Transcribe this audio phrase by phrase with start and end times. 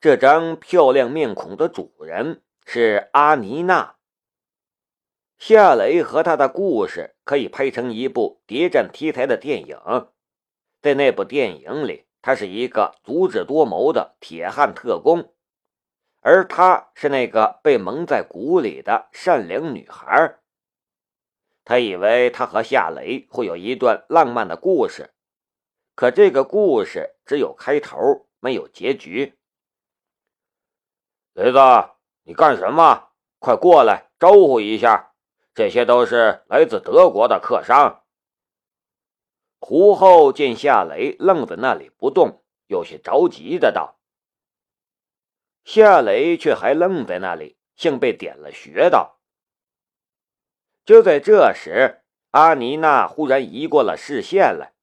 [0.00, 3.96] 这张漂亮面孔的主人是阿妮娜。
[5.36, 9.76] 夏雷和他的故事可以拍成一部谍战题材的电影，
[10.80, 15.34] 在那部电影里，他是一个足智多谋的铁汉特工，
[16.22, 20.38] 而她是那个被蒙在鼓里的善良女孩。
[21.62, 25.10] 他以为他和夏雷会有一段浪漫的故事，
[25.94, 29.34] 可这个故事只有开头，没有结局。
[31.40, 31.58] 雷子，
[32.24, 33.12] 你干什么？
[33.38, 35.14] 快过来招呼一下，
[35.54, 38.04] 这些都是来自德国的客商。
[39.58, 43.98] 胡后见夏雷愣在那里不动，有些着急的道
[45.64, 49.18] ：“夏雷却还愣在那里，像被点了穴道。”
[50.84, 54.74] 就在这时，阿妮娜忽然移过了视线来，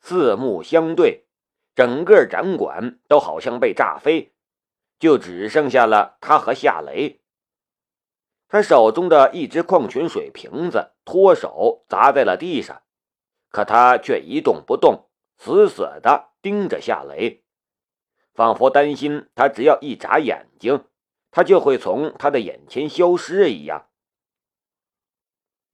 [0.00, 1.26] 四目相对，
[1.74, 4.32] 整个展馆都好像被炸飞，
[5.00, 7.20] 就只剩下了他和夏雷。
[8.48, 12.82] 他手中的一只矿泉水瓶子脱手砸在了地上，
[13.50, 15.08] 可他却一动不动，
[15.38, 17.44] 死死地盯着夏雷，
[18.34, 20.84] 仿佛担心他只要一眨眼睛，
[21.30, 23.88] 他就会从他的眼前消失一样。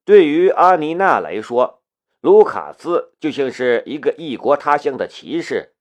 [0.05, 1.83] 对于阿妮娜来说，
[2.21, 5.76] 卢卡斯就像是一个异国他乡的骑士，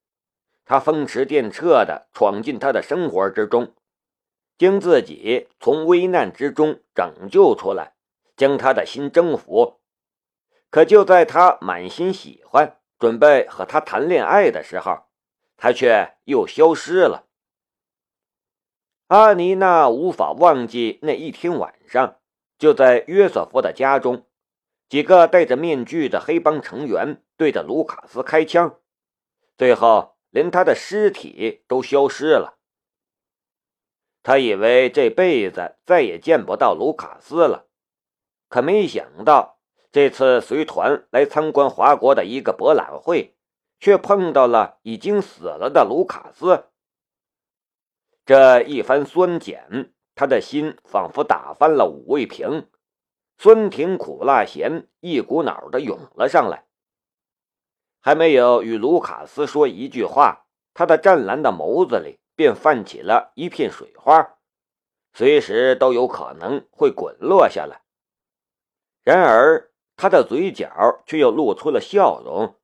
[0.66, 3.72] 他风驰电掣地闯进他的生活之中，
[4.58, 7.94] 将自己从危难之中拯救出来，
[8.36, 9.80] 将他的心征服。
[10.68, 15.04] 可就在他满心喜欢，准备和他谈恋爱的时候，
[15.56, 17.26] 他却又消失了。
[19.06, 22.16] 阿妮娜无法忘记那一天晚上。
[22.58, 24.24] 就在约瑟夫的家中，
[24.88, 28.78] 几个戴着面具的黑帮成员对着卢卡斯开枪，
[29.58, 32.58] 最后连他的尸体都消失了。
[34.22, 37.68] 他以为这辈子再也见不到卢卡斯了，
[38.50, 39.58] 可没想到
[39.90, 43.34] 这次随团来参观华国的一个博览会，
[43.80, 46.66] 却碰到了已经死了的卢卡斯。
[48.26, 49.94] 这一番酸碱。
[50.14, 52.68] 他的心仿佛打翻了五味瓶，
[53.38, 56.65] 酸甜苦辣咸一股脑的涌了上来。
[58.06, 64.38] 还没有与卢卡斯说一句话，他的湛蓝的眸子里便泛起了一片水花，
[65.12, 67.82] 随时都有可能会滚落下来。
[69.02, 72.60] 然而，他的嘴角却又露出了笑容，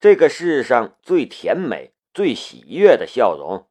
[0.00, 3.68] 这个世上最甜美、最喜悦的笑容。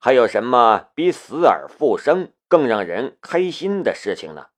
[0.00, 4.48] 还有什么比死而复生更让人开心的事情呢？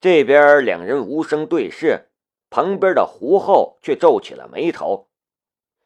[0.00, 2.09] 这边两人无声对视，
[2.50, 5.08] 旁边的胡后却皱起了眉头。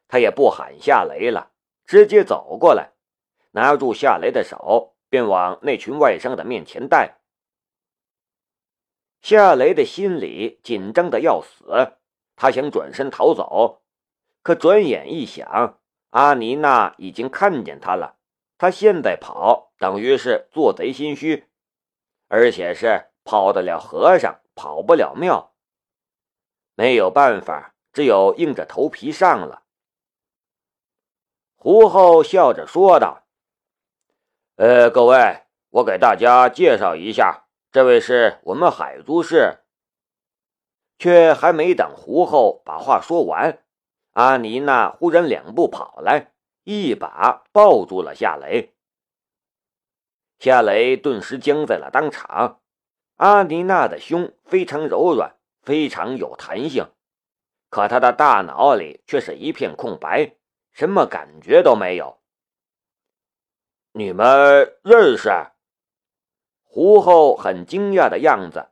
[0.08, 1.52] 他也不喊夏雷了，
[1.86, 2.92] 直接走过来，
[3.52, 7.19] 拿住夏雷的手，便往那群外甥的面前带。
[9.20, 11.94] 夏雷的心里紧张的要死，
[12.36, 13.82] 他想转身逃走，
[14.42, 15.78] 可转眼一想。
[16.10, 18.19] 阿妮娜已经看见他了，
[18.58, 21.48] 他现在跑等于是做贼心虚，
[22.28, 25.53] 而且是跑得了和尚跑不了庙，
[26.74, 29.62] 没有办法，只有硬着头皮上了。
[31.56, 33.26] 胡后笑着说道
[34.56, 39.60] ：“呃，各位，我给大家介绍一下，这位是我们海租士。”
[40.96, 43.64] 却还没等胡后把话说完。
[44.12, 48.74] 阿妮娜忽然两步跑来，一把抱住了夏雷。
[50.38, 52.60] 夏雷顿时僵在了当场。
[53.16, 56.91] 阿妮娜的胸非常柔软，非常有弹性，
[57.70, 60.36] 可他的大脑里却是一片空白，
[60.72, 62.20] 什么感觉都没有。
[63.92, 65.30] 你们认识？
[66.62, 68.70] 胡后很惊讶的样子。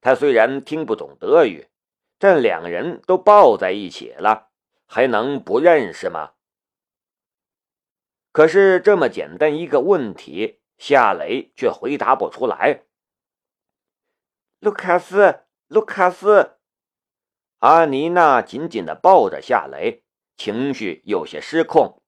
[0.00, 1.68] 他虽然听不懂德语，
[2.18, 4.50] 但两人都抱在一起了。
[4.86, 6.32] 还能不认识吗？
[8.32, 12.82] 可是这么简单一个问题，夏雷却回答不出来。
[14.60, 16.56] 卢卡斯，卢卡斯，
[17.60, 20.04] 阿妮娜紧紧的抱着夏雷，
[20.36, 22.02] 情绪有些失控。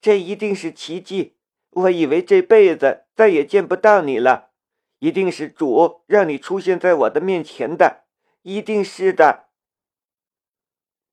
[0.00, 1.36] 这一定是奇迹！
[1.70, 4.50] 我以为这辈子再也见不到你了，
[4.98, 8.04] 一定是主让你出现在我的面前的，
[8.42, 9.44] 一定是的。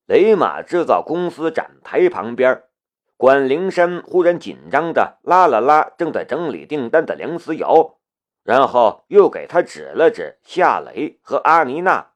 [0.06, 2.64] 雷马制造公司展台旁边，
[3.16, 7.98] 管灵山忽然紧张的拉了拉正在整理订单的梁思瑶，
[8.42, 12.12] 然后又给他指了指夏雷和阿妮娜。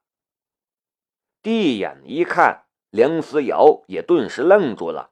[1.41, 5.11] 第一眼一看，梁思瑶也顿时愣住了。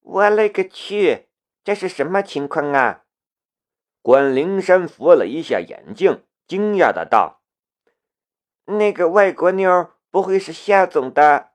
[0.00, 1.28] 我勒个去，
[1.64, 3.04] 这是什么情况啊？
[4.02, 7.42] 管灵山扶了一下眼镜，惊讶的道
[8.66, 11.52] ：“那个外国妞不会是夏总的？”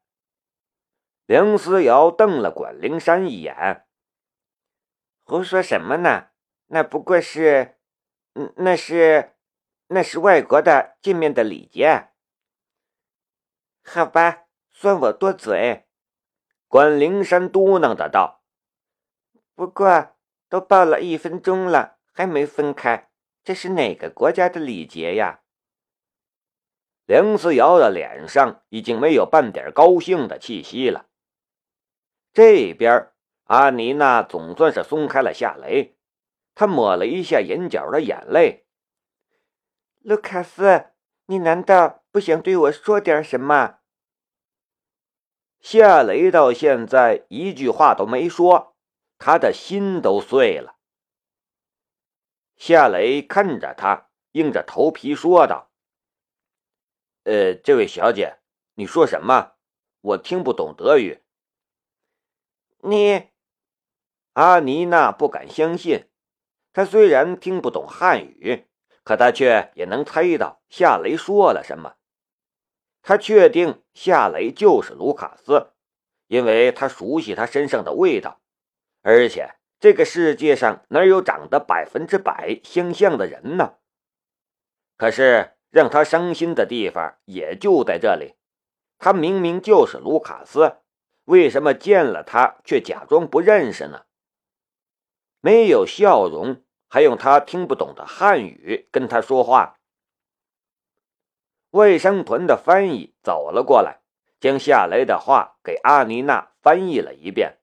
[1.27, 3.85] 梁思瑶瞪了管灵山一眼
[5.23, 6.29] ：“胡说什么呢？
[6.67, 7.76] 那不过是……
[8.57, 9.35] 那是，
[9.87, 12.09] 那是外国的见面的礼节。”
[13.83, 15.85] 好吧，算我多嘴。”
[16.67, 18.43] 关灵山嘟囔的道。
[19.55, 20.15] “不过
[20.49, 23.11] 都抱了一分钟了。”还没分开，
[23.43, 25.41] 这是哪个国家的礼节呀？
[27.05, 31.09] 梁思瑶的脸上已经没有半点高兴的气息了。
[32.33, 33.11] 这边，
[33.43, 35.95] 阿妮娜总算是松开了夏雷，
[36.59, 38.65] 他抹了一下眼角的眼泪。
[39.99, 40.87] 卢卡斯，
[41.27, 43.77] 你难道不想对我说点什么？
[45.59, 48.75] 夏雷到现在一句话都没说，
[49.19, 50.79] 他的心都碎了。
[52.55, 55.69] 夏雷看着他，硬着头皮说道
[57.25, 58.39] ：“呃，这位小姐，
[58.73, 59.51] 你说什么？
[60.01, 61.21] 我听不懂德语。”
[62.81, 63.29] 你，
[64.33, 66.09] 阿妮娜不敢相信。
[66.77, 68.67] 他虽然听不懂汉语，
[69.03, 71.95] 可他却也能猜到夏雷说了什么。
[73.01, 75.71] 他确定夏雷就是卢卡斯，
[76.27, 78.41] 因为他熟悉他身上的味道，
[79.01, 79.55] 而且。
[79.79, 83.77] 这个世界上哪有长得百分之百相像的人呢？
[84.97, 88.35] 可是让他伤心的地方也就在这里，
[88.99, 90.77] 他明明就是卢卡斯，
[91.25, 94.05] 为什么见了他却假装不认识呢？
[95.41, 99.79] 没有笑容，还用他听不懂的汉语跟他说话。
[101.71, 104.01] 卫生团的翻译走了过来，
[104.39, 107.59] 将夏雷的话给阿妮娜翻译了一遍。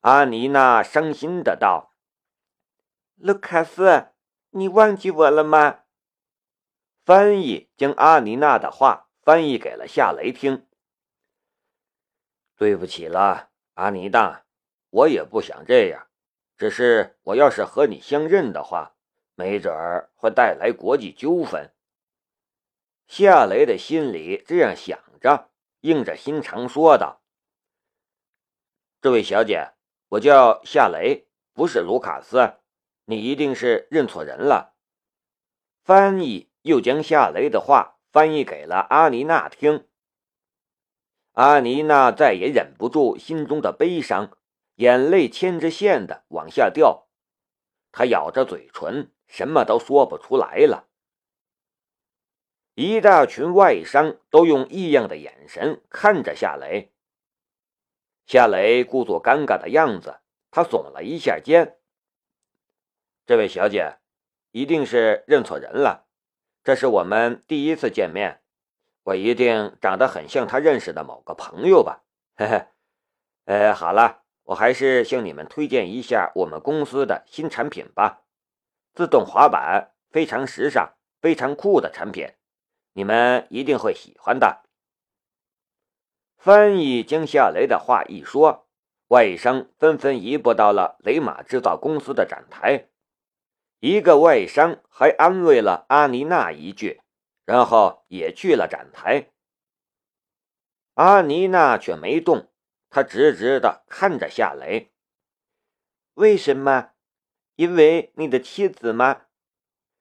[0.00, 1.92] 阿妮娜伤心的道
[3.14, 4.08] ：“卢卡斯，
[4.50, 5.84] 你忘记我了吗？”
[7.06, 10.66] 翻译将阿妮娜的话翻译给了夏雷听。
[12.56, 14.44] 对不起了，阿妮娜，
[14.90, 16.08] 我也不想这样，
[16.62, 18.94] 只是我要是和你相认的话，
[19.34, 21.74] 没准儿会带来国际纠纷。
[23.08, 25.50] 夏雷的心里这样想着，
[25.80, 27.20] 硬着心肠说道
[29.02, 29.72] ：“这位小姐。”
[30.10, 32.58] 我叫夏雷，不是卢卡斯，
[33.06, 34.76] 你一定是认错人了。
[35.82, 39.88] 翻译又将夏雷的话翻译给了阿妮娜听。
[41.32, 44.38] 阿妮娜再也忍不住心中的悲伤，
[44.82, 47.06] 眼泪牵着线的往下掉，
[47.92, 50.88] 她咬着嘴唇，什么都说不出来了。
[52.74, 56.92] 一大群外商都用异样的眼神看着夏雷。
[58.26, 60.18] 夏雷故作尴尬的样子，
[60.50, 61.78] 他耸了一下肩。
[63.24, 63.98] 这位小姐，
[64.50, 66.08] 一定是认错人了。
[66.64, 68.42] 这是我们第一次见面，
[69.04, 72.02] 我一定长得很像他认识的某个朋友吧？
[72.34, 72.66] 嘿嘿。
[73.44, 74.21] 呃，好了，
[74.52, 78.22] 我还是向你们推荐一下我们公司的新产品吧。
[78.94, 82.28] 自动滑板，非常时尚、非常酷的产品，
[82.92, 84.62] 你们一定会喜欢的。
[86.36, 88.66] 翻译将夏雷的话一说，
[89.08, 92.88] 外商纷纷移步到了雷马制造公司的展台。
[93.80, 97.00] 一个外商还安慰了阿妮娜一句，
[97.46, 99.30] 然后也去了展台。
[100.94, 102.51] 阿妮娜却没动，
[102.92, 104.92] 他直直的看着夏雷。
[106.12, 106.90] 为什么？
[107.56, 109.22] 因为你的妻子吗？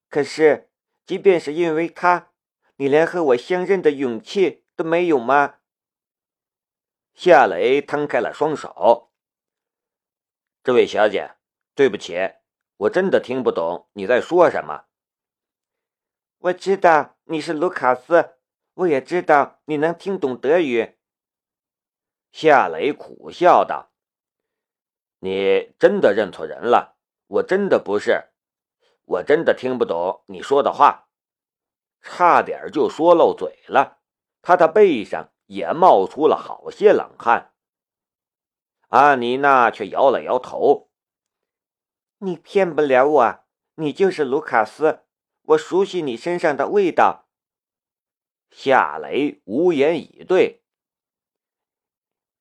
[0.09, 0.69] 可是，
[1.05, 2.33] 即便是因为她，
[2.75, 5.59] 你连和我相认的勇气都没有吗？
[7.13, 9.13] 夏雷摊开了双手。
[10.61, 11.35] 这位小姐，
[11.73, 12.17] 对不起，
[12.75, 14.87] 我真的听不懂你在说什么。
[16.39, 18.35] 我知道你是卢卡斯，
[18.73, 20.97] 我也知道你能听懂德语。
[22.31, 23.91] 夏雷苦笑道
[25.19, 26.97] ：“你真的认错人了，
[27.27, 28.31] 我真的不是，
[29.05, 31.09] 我真的听不懂你说的话，
[32.01, 33.99] 差点就说漏嘴了。”
[34.41, 35.31] 他的背上。
[35.51, 37.53] 也冒出了好些冷汗。
[38.87, 40.89] 阿妮娜却摇了摇头
[42.19, 43.43] ：“你骗不了我，
[43.75, 45.01] 你就是卢卡斯，
[45.41, 47.27] 我熟悉你身上的味道。”
[48.49, 50.60] 夏雷无言以对。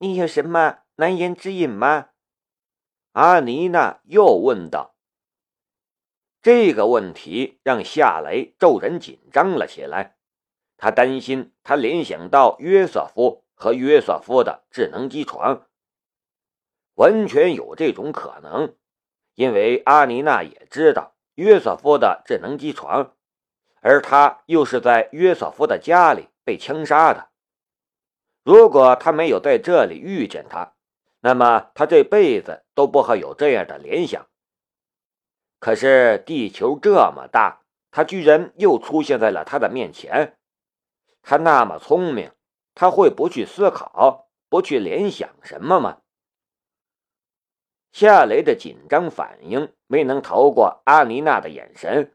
[0.02, 2.08] 你有什么难言之隐吗？
[3.12, 4.94] 阿妮娜又问道。
[6.40, 10.16] 这个问题让夏雷骤然紧张了起来。
[10.78, 15.66] 他担心，他联想到约瑟夫和约瑟夫的智能机床。
[16.94, 18.74] 完全有这种可能，
[19.34, 23.14] 因为阿妮娜也知道约瑟夫的智能机床，
[23.82, 27.28] 而他又是在约瑟夫的家里被枪杀的。
[28.42, 30.74] 如果他没有在这里遇见他，
[31.20, 34.26] 那么他这辈子都不会有这样的联想。
[35.58, 40.38] 可是地球这么大，他居然又出现在了他的面前。
[41.22, 42.32] 他那么聪明，
[42.74, 45.98] 他会不去思考、不去联想什么吗？
[47.92, 52.14] 夏雷的紧张反应没能逃过阿妮娜的眼神，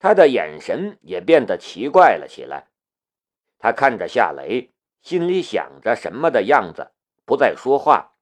[0.00, 2.68] 他的眼神也变得奇怪了起来。
[3.58, 6.92] 他看着夏雷，心里想着什么的样子，
[7.24, 8.14] 不再说话。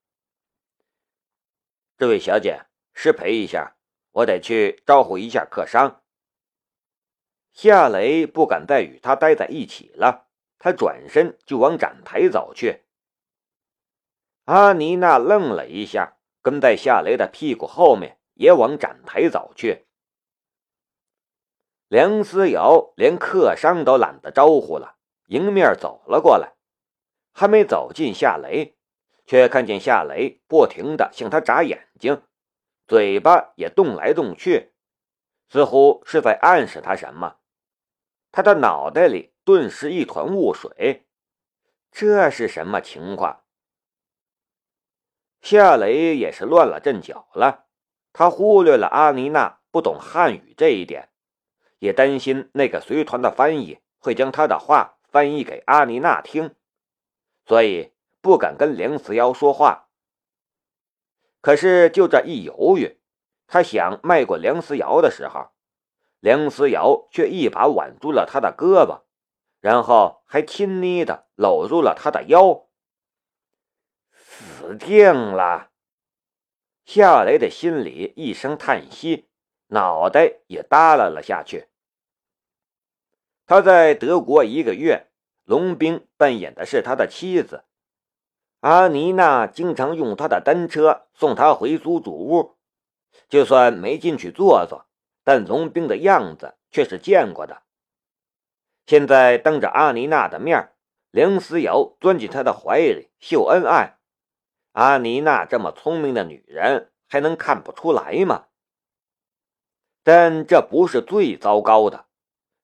[1.96, 3.76] 这位小姐，失陪一下，
[4.12, 6.02] 我得去招呼一下客商。
[7.52, 10.28] 夏雷不敢再与他待在一起了，
[10.58, 12.84] 他转身就往展台走去。
[14.44, 16.14] 阿妮娜愣了一下。
[16.42, 19.88] 跟在夏雷的屁股后面，也往展台走去。
[21.88, 26.55] 梁思瑶连客商都懒得招呼了，迎面走了过来。
[27.38, 28.78] 还没走近夏雷，
[29.26, 32.22] 却看见夏雷不停的向他眨眼睛，
[32.86, 34.72] 嘴巴也动来动去，
[35.46, 37.36] 似乎是在暗示他什么。
[38.32, 41.06] 他的脑袋里顿时一团雾水，
[41.92, 43.42] 这是什么情况？
[45.42, 47.66] 夏雷也是乱了阵脚了，
[48.14, 51.10] 他忽略了阿妮娜不懂汉语这一点，
[51.80, 56.55] 也担心那个随团的翻译会将他的话翻译给阿妮娜听，
[57.46, 59.88] 所以不敢跟梁思瑶说话。
[61.40, 62.98] 可是就这一犹豫，
[63.46, 65.52] 他想迈过梁思瑶的时候，
[66.18, 69.02] 梁思瑶却一把挽住了他的胳膊，
[69.60, 72.66] 然后还亲昵的搂住了他的腰。
[74.18, 75.70] 死定了！
[76.84, 79.28] 夏雷的心里一声叹息，
[79.68, 81.68] 脑袋也耷拉了下去。
[83.46, 85.08] 他在德国一个月，
[85.46, 87.64] 龙兵扮演的是他的妻子
[88.60, 92.56] 阿妮娜，经常用他的单车送他回租住屋。
[93.28, 94.86] 就算没进去坐坐，
[95.22, 97.62] 但龙兵的样子却是见过的。
[98.86, 100.72] 现在当着阿妮娜的面，
[101.12, 103.98] 梁思瑶钻进他的怀里秀恩爱。
[104.72, 108.46] 阿妮娜这么聪明的女人，还能看不出来吗？
[110.02, 112.06] 但这不是最糟糕的，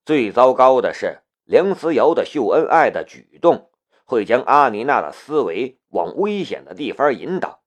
[0.04, 3.70] 最糟糕的是梁思瑶的秀恩爱的举动，
[4.04, 7.62] 会将阿妮娜的思维往危险的地方引导。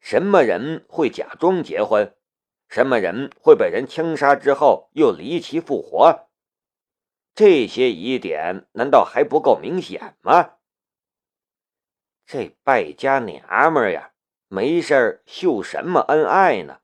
[0.00, 2.14] 什么人会假装结婚？
[2.68, 6.28] 什么人会被人枪杀之后又离奇复活？
[7.34, 10.56] 这些疑点难道还不够明显吗？
[12.26, 14.12] 这败家娘们呀，
[14.48, 16.80] 没事秀什么恩爱呢？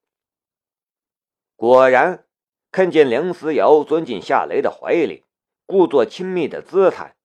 [1.56, 2.24] 果然，
[2.70, 5.23] 看见梁思瑶钻进夏雷的怀里，
[5.66, 7.16] 故作亲密的姿态，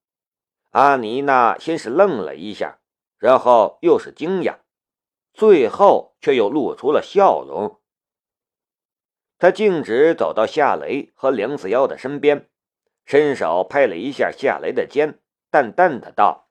[0.70, 2.80] 阿妮娜先是愣了一下，
[3.18, 4.60] 然后又是惊讶，
[5.32, 7.80] 最后却又露出了笑容。
[9.38, 12.50] 她径直走到夏雷和梁思瑶的身边，
[13.04, 15.20] 伸手拍了一下夏雷的肩，
[15.50, 16.50] 淡淡的道。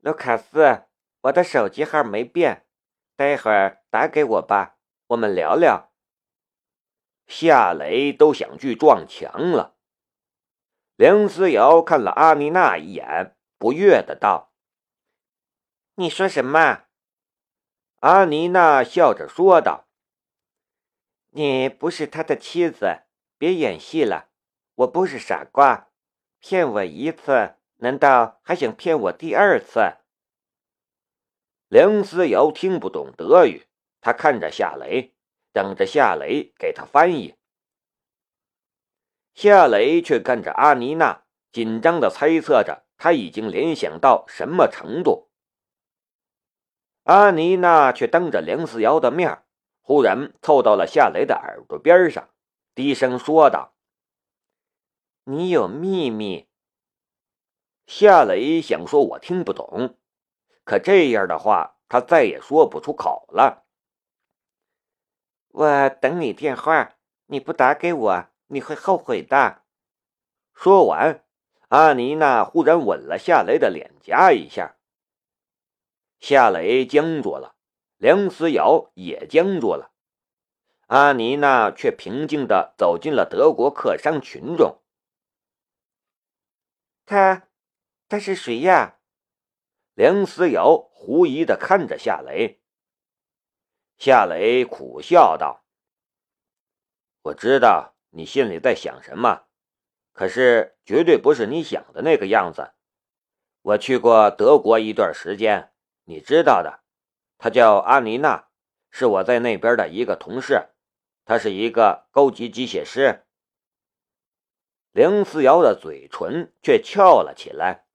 [0.00, 0.84] 卢卡斯，
[1.22, 2.66] 我的手机号没变，
[3.14, 4.76] 待会儿打给我吧，
[5.08, 5.92] 我们聊聊。
[7.28, 9.71] 夏雷都想去撞墙了。
[11.02, 14.52] 梁思瑶看了阿妮娜一眼，不悦的道
[15.98, 16.84] ：“你说什么？”
[17.98, 19.88] 阿妮娜笑着说道
[21.30, 23.00] ：“你不是他的妻子，
[23.36, 24.28] 别演戏了。
[24.76, 25.88] 我不是傻瓜，
[26.38, 29.80] 骗我一次。”难道还想骗我第二次？
[31.66, 33.66] 梁思瑶听不懂德语，
[34.00, 35.16] 他看着夏雷，
[35.52, 37.34] 等着夏雷给他翻译。
[39.34, 45.30] 夏雷却看着阿妮娜，紧张的猜测着他已经联想到什么程度。
[47.04, 49.42] 阿妮娜却当着梁思瑶的面，
[49.80, 52.28] 忽然凑到了夏雷的耳朵边上，
[52.74, 53.74] 低声说道
[55.24, 56.48] ：“你有秘密。”
[57.86, 59.98] 夏雷想说：“我听不懂。”
[60.64, 63.64] 可这样的话，他再也说不出口了。
[65.48, 66.94] 我等你电话，
[67.26, 69.62] 你不打给我，你会后悔的。
[70.54, 71.24] 说完，
[71.68, 74.76] 阿妮娜忽然吻了夏雷的脸颊一下。
[76.20, 77.56] 夏雷僵住了，
[77.96, 79.92] 梁思瑶也僵住了，
[80.88, 84.82] 阿妮娜却平静地走进了德国客商群众。
[87.06, 87.48] 他。
[88.08, 88.98] 他是谁呀？
[89.94, 92.60] 梁思瑶狐疑的看着夏雷。
[93.96, 95.64] 夏雷苦笑道
[97.24, 99.44] ：“我知道你心里在想什么，
[100.12, 102.72] 可是绝对不是你想的那个样子。
[103.62, 105.72] 我去过德国一段时间，
[106.04, 106.80] 你知道的，
[107.38, 108.48] 她叫阿妮娜，
[108.90, 110.68] 是我在那边的一个同事，
[111.24, 113.24] 她是一个高级机械师。”
[114.92, 117.86] 梁思瑶的嘴唇却翘了起来。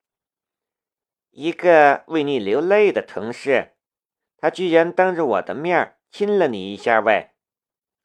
[1.30, 3.76] 一个为你流泪的同事，
[4.38, 7.30] 他居然当着我的面亲了你一下喂！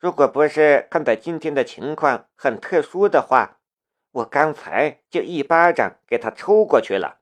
[0.02, 3.60] 如果不是看在今天的情况很特殊的话，
[4.10, 7.20] 我刚才就一巴掌给他抽过去了。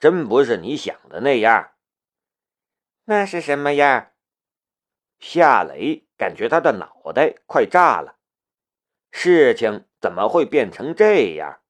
[0.00, 1.72] 真不是你想的那样。
[3.04, 4.12] 那是什么样？
[5.18, 8.16] 夏雷感觉他的脑袋快炸了。
[9.10, 11.60] 事情怎么会变成这样？